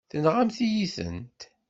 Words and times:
Tenɣamt-iyi-tent. 0.11 1.39